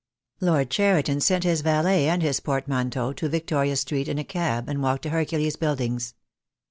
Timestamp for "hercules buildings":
5.11-6.15